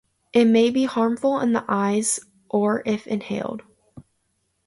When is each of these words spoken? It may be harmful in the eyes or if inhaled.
It 0.33 0.45
may 0.45 0.71
be 0.71 0.85
harmful 0.85 1.39
in 1.39 1.53
the 1.53 1.63
eyes 1.67 2.19
or 2.49 2.81
if 2.87 3.05
inhaled. 3.05 3.61